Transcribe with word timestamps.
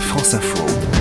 France 0.00 0.34
Info. 0.34 0.95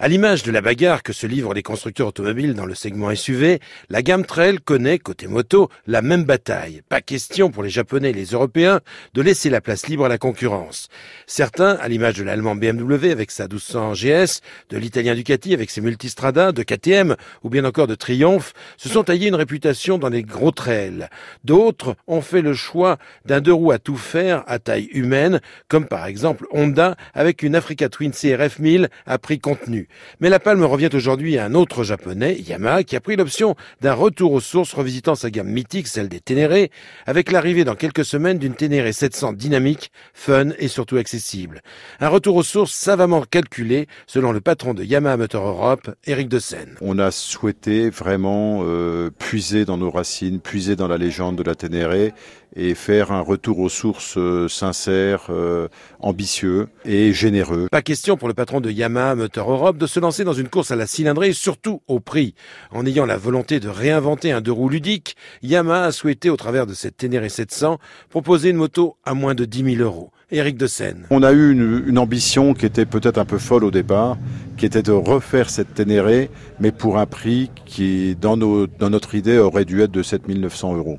À 0.00 0.06
l'image 0.06 0.44
de 0.44 0.52
la 0.52 0.60
bagarre 0.60 1.02
que 1.02 1.12
se 1.12 1.26
livrent 1.26 1.54
les 1.54 1.64
constructeurs 1.64 2.06
automobiles 2.06 2.54
dans 2.54 2.66
le 2.66 2.76
segment 2.76 3.12
SUV, 3.12 3.58
la 3.90 4.00
gamme 4.00 4.24
Trail 4.24 4.58
connaît, 4.64 5.00
côté 5.00 5.26
moto, 5.26 5.70
la 5.88 6.02
même 6.02 6.22
bataille. 6.22 6.82
Pas 6.88 7.00
question 7.00 7.50
pour 7.50 7.64
les 7.64 7.68
Japonais 7.68 8.10
et 8.10 8.12
les 8.12 8.26
Européens 8.26 8.80
de 9.14 9.22
laisser 9.22 9.50
la 9.50 9.60
place 9.60 9.88
libre 9.88 10.04
à 10.04 10.08
la 10.08 10.16
concurrence. 10.16 10.88
Certains, 11.26 11.72
à 11.80 11.88
l'image 11.88 12.14
de 12.14 12.22
l'allemand 12.22 12.54
BMW 12.54 13.10
avec 13.10 13.32
sa 13.32 13.48
1200 13.48 13.94
GS, 13.94 14.40
de 14.70 14.78
l'italien 14.78 15.16
Ducati 15.16 15.52
avec 15.52 15.68
ses 15.68 15.80
multistrada, 15.80 16.52
de 16.52 16.62
KTM 16.62 17.16
ou 17.42 17.50
bien 17.50 17.64
encore 17.64 17.88
de 17.88 17.96
Triumph, 17.96 18.52
se 18.76 18.88
sont 18.88 19.02
taillés 19.02 19.26
une 19.26 19.34
réputation 19.34 19.98
dans 19.98 20.10
les 20.10 20.22
gros 20.22 20.52
trails. 20.52 21.08
D'autres 21.42 21.96
ont 22.06 22.22
fait 22.22 22.42
le 22.42 22.54
choix 22.54 22.98
d'un 23.24 23.40
deux 23.40 23.52
roues 23.52 23.72
à 23.72 23.80
tout 23.80 23.96
faire 23.96 24.44
à 24.46 24.60
taille 24.60 24.90
humaine, 24.92 25.40
comme 25.66 25.88
par 25.88 26.06
exemple 26.06 26.46
Honda 26.52 26.94
avec 27.14 27.42
une 27.42 27.56
Africa 27.56 27.88
Twin 27.88 28.12
CRF 28.12 28.60
1000 28.60 28.90
à 29.04 29.18
prix 29.18 29.40
contenu. 29.40 29.87
Mais 30.20 30.28
la 30.28 30.38
palme 30.40 30.64
revient 30.64 30.90
aujourd'hui 30.92 31.38
à 31.38 31.44
un 31.44 31.54
autre 31.54 31.84
japonais, 31.84 32.38
Yamaha, 32.40 32.82
qui 32.82 32.96
a 32.96 33.00
pris 33.00 33.16
l'option 33.16 33.56
d'un 33.80 33.94
retour 33.94 34.32
aux 34.32 34.40
sources 34.40 34.74
revisitant 34.74 35.14
sa 35.14 35.30
gamme 35.30 35.48
mythique, 35.48 35.88
celle 35.88 36.08
des 36.08 36.20
Ténéré, 36.20 36.70
avec 37.06 37.32
l'arrivée 37.32 37.64
dans 37.64 37.74
quelques 37.74 38.04
semaines 38.04 38.38
d'une 38.38 38.54
Ténéré 38.54 38.92
700 38.92 39.32
dynamique, 39.34 39.90
fun 40.12 40.50
et 40.58 40.68
surtout 40.68 40.96
accessible. 40.96 41.62
Un 42.00 42.08
retour 42.08 42.36
aux 42.36 42.42
sources 42.42 42.72
savamment 42.72 43.22
calculé, 43.22 43.86
selon 44.06 44.32
le 44.32 44.40
patron 44.40 44.74
de 44.74 44.84
Yamaha 44.84 45.16
Motor 45.16 45.46
Europe, 45.46 45.90
Eric 46.06 46.28
De 46.28 46.38
Seine. 46.38 46.76
On 46.80 46.98
a 46.98 47.10
souhaité 47.10 47.90
vraiment 47.90 48.60
euh, 48.62 49.10
puiser 49.18 49.64
dans 49.64 49.76
nos 49.76 49.90
racines, 49.90 50.40
puiser 50.40 50.76
dans 50.76 50.88
la 50.88 50.98
légende 50.98 51.36
de 51.36 51.42
la 51.42 51.54
Ténéré 51.54 52.12
et 52.56 52.74
faire 52.74 53.12
un 53.12 53.20
retour 53.20 53.58
aux 53.60 53.68
sources 53.68 54.16
euh, 54.16 54.48
sincères, 54.48 55.26
euh, 55.30 55.68
ambitieux 56.00 56.68
et 56.84 57.12
généreux. 57.12 57.68
Pas 57.70 57.82
question 57.82 58.16
pour 58.16 58.28
le 58.28 58.34
patron 58.34 58.60
de 58.60 58.70
Yamaha 58.70 59.14
Motor 59.14 59.50
Europe 59.50 59.77
de 59.78 59.86
se 59.86 60.00
lancer 60.00 60.24
dans 60.24 60.32
une 60.32 60.48
course 60.48 60.70
à 60.70 60.76
la 60.76 60.86
cylindrée, 60.86 61.32
surtout 61.32 61.80
au 61.86 62.00
prix. 62.00 62.34
En 62.70 62.84
ayant 62.84 63.06
la 63.06 63.16
volonté 63.16 63.60
de 63.60 63.68
réinventer 63.68 64.32
un 64.32 64.40
deux 64.40 64.52
roues 64.52 64.68
ludique, 64.68 65.16
Yamaha 65.42 65.84
a 65.84 65.92
souhaité, 65.92 66.30
au 66.30 66.36
travers 66.36 66.66
de 66.66 66.74
cette 66.74 66.96
Ténéré 66.96 67.28
700, 67.28 67.78
proposer 68.10 68.50
une 68.50 68.56
moto 68.56 68.96
à 69.04 69.14
moins 69.14 69.34
de 69.34 69.44
10 69.44 69.76
000 69.76 69.82
euros. 69.82 70.10
Éric 70.30 70.58
de 70.58 70.66
Seine. 70.66 71.06
On 71.10 71.22
a 71.22 71.32
eu 71.32 71.52
une, 71.52 71.98
ambition 71.98 72.52
qui 72.52 72.66
était 72.66 72.84
peut-être 72.84 73.16
un 73.16 73.24
peu 73.24 73.38
folle 73.38 73.64
au 73.64 73.70
départ, 73.70 74.18
qui 74.58 74.66
était 74.66 74.82
de 74.82 74.92
refaire 74.92 75.48
cette 75.48 75.72
Ténéré, 75.72 76.28
mais 76.60 76.70
pour 76.70 76.98
un 76.98 77.06
prix 77.06 77.50
qui, 77.64 78.14
dans, 78.14 78.36
dans 78.36 78.90
notre 78.90 79.14
idée, 79.14 79.38
aurait 79.38 79.64
dû 79.64 79.80
être 79.80 79.90
de 79.90 80.02
7 80.02 80.28
900 80.28 80.76
euros. 80.76 80.98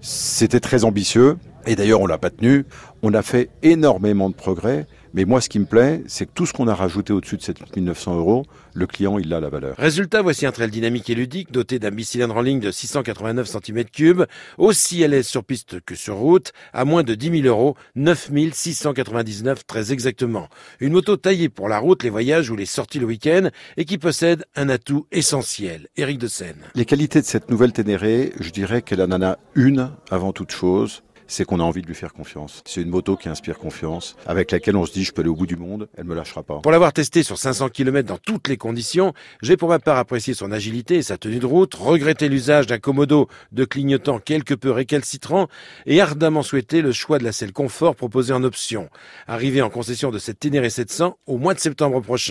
C'était 0.00 0.60
très 0.60 0.84
ambitieux, 0.84 1.36
et 1.66 1.76
d'ailleurs 1.76 2.00
on 2.00 2.06
l'a 2.06 2.18
pas 2.18 2.30
tenu. 2.30 2.64
On 3.02 3.14
a 3.14 3.22
fait 3.22 3.50
énormément 3.62 4.30
de 4.30 4.34
progrès. 4.34 4.86
Mais 5.14 5.26
moi, 5.26 5.42
ce 5.42 5.50
qui 5.50 5.58
me 5.58 5.66
plaît, 5.66 6.02
c'est 6.06 6.24
que 6.24 6.30
tout 6.32 6.46
ce 6.46 6.54
qu'on 6.54 6.68
a 6.68 6.74
rajouté 6.74 7.12
au-dessus 7.12 7.36
de 7.36 7.42
7900 7.42 8.16
euros, 8.16 8.46
le 8.72 8.86
client, 8.86 9.18
il 9.18 9.32
a 9.34 9.40
la 9.40 9.50
valeur. 9.50 9.76
Résultat, 9.76 10.22
voici 10.22 10.46
un 10.46 10.52
trail 10.52 10.70
dynamique 10.70 11.10
et 11.10 11.14
ludique 11.14 11.52
doté 11.52 11.78
d'un 11.78 11.90
bicylindre 11.90 12.34
en 12.34 12.40
ligne 12.40 12.60
de 12.60 12.70
689 12.70 13.46
cm3, 13.46 14.26
aussi 14.56 15.04
à 15.04 15.08
l'aise 15.08 15.26
sur 15.26 15.44
piste 15.44 15.80
que 15.80 15.94
sur 15.94 16.16
route, 16.16 16.52
à 16.72 16.86
moins 16.86 17.02
de 17.02 17.14
10 17.14 17.42
000 17.42 17.46
euros, 17.46 17.76
9 17.94 18.30
699 18.52 19.66
très 19.66 19.92
exactement. 19.92 20.48
Une 20.80 20.94
moto 20.94 21.18
taillée 21.18 21.50
pour 21.50 21.68
la 21.68 21.78
route, 21.78 22.02
les 22.02 22.10
voyages 22.10 22.48
ou 22.48 22.56
les 22.56 22.66
sorties 22.66 22.98
le 22.98 23.06
week-end 23.06 23.50
et 23.76 23.84
qui 23.84 23.98
possède 23.98 24.46
un 24.56 24.70
atout 24.70 25.06
essentiel. 25.12 25.88
Éric 25.98 26.18
de 26.18 26.26
Seine. 26.26 26.64
Les 26.74 26.86
qualités 26.86 27.20
de 27.20 27.26
cette 27.26 27.50
nouvelle 27.50 27.72
Ténéré, 27.72 28.32
je 28.40 28.48
dirais 28.48 28.80
qu'elle 28.80 29.02
en 29.02 29.20
a 29.20 29.36
une 29.54 29.90
avant 30.10 30.32
toute 30.32 30.52
chose 30.52 31.02
c'est 31.26 31.44
qu'on 31.44 31.60
a 31.60 31.62
envie 31.62 31.82
de 31.82 31.86
lui 31.86 31.94
faire 31.94 32.12
confiance. 32.12 32.62
C'est 32.66 32.82
une 32.82 32.90
moto 32.90 33.16
qui 33.16 33.28
inspire 33.28 33.58
confiance, 33.58 34.16
avec 34.26 34.50
laquelle 34.50 34.76
on 34.76 34.86
se 34.86 34.92
dit 34.92 35.04
je 35.04 35.12
peux 35.12 35.22
aller 35.22 35.30
au 35.30 35.34
bout 35.34 35.46
du 35.46 35.56
monde, 35.56 35.88
elle 35.96 36.04
me 36.04 36.14
lâchera 36.14 36.42
pas. 36.42 36.60
Pour 36.60 36.72
l'avoir 36.72 36.92
testé 36.92 37.22
sur 37.22 37.38
500 37.38 37.68
km 37.70 38.08
dans 38.08 38.18
toutes 38.18 38.48
les 38.48 38.56
conditions, 38.56 39.12
j'ai 39.42 39.56
pour 39.56 39.68
ma 39.68 39.78
part 39.78 39.98
apprécié 39.98 40.34
son 40.34 40.52
agilité 40.52 40.96
et 40.96 41.02
sa 41.02 41.18
tenue 41.18 41.38
de 41.38 41.46
route, 41.46 41.74
regretté 41.74 42.28
l'usage 42.28 42.66
d'un 42.66 42.78
commodo 42.78 43.28
de 43.52 43.64
clignotant 43.64 44.18
quelque 44.18 44.54
peu 44.54 44.70
récalcitrant 44.70 45.48
et 45.86 46.00
ardemment 46.00 46.42
souhaité 46.42 46.82
le 46.82 46.92
choix 46.92 47.18
de 47.18 47.24
la 47.24 47.32
selle 47.32 47.52
confort 47.52 47.96
proposée 47.96 48.32
en 48.32 48.44
option. 48.44 48.88
Arrivé 49.26 49.62
en 49.62 49.70
concession 49.70 50.10
de 50.10 50.18
cette 50.18 50.38
Ténéré 50.38 50.70
700 50.70 51.18
au 51.26 51.38
mois 51.38 51.54
de 51.54 51.60
septembre 51.60 52.00
prochain. 52.00 52.22